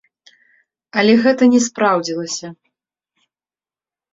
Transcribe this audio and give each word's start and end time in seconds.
Але 1.01 1.13
гэта 1.27 1.43
не 1.53 1.61
спраўдзілася. 1.67 2.47